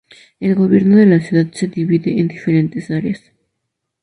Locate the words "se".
1.53-1.67